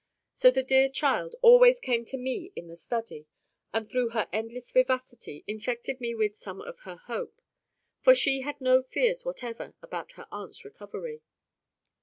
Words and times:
So 0.33 0.49
the 0.49 0.63
dear 0.63 0.89
child 0.89 1.35
always 1.43 1.79
came 1.79 2.05
to 2.05 2.17
me 2.17 2.51
in 2.55 2.67
the 2.69 2.75
study, 2.75 3.27
and 3.71 3.87
through 3.87 4.09
her 4.09 4.27
endless 4.33 4.71
vivacity 4.71 5.43
infected 5.45 6.01
me 6.01 6.15
with 6.15 6.35
some 6.35 6.59
of 6.59 6.79
her 6.79 6.95
hope. 6.95 7.39
For 8.01 8.15
she 8.15 8.41
had 8.41 8.59
no 8.59 8.81
fears 8.81 9.23
whatever 9.25 9.75
about 9.83 10.13
her 10.13 10.25
aunt's 10.31 10.65
recovery. 10.65 11.21